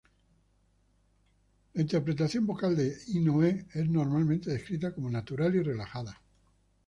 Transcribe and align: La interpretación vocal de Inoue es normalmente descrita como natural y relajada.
La 1.75 1.81
interpretación 1.83 2.47
vocal 2.47 2.75
de 2.75 2.97
Inoue 3.09 3.67
es 3.75 3.87
normalmente 3.87 4.49
descrita 4.49 4.95
como 4.95 5.11
natural 5.11 5.55
y 5.55 5.61
relajada. 5.61 6.19